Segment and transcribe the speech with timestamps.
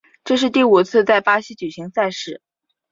[0.23, 2.41] 这是第五次在巴西举行赛事。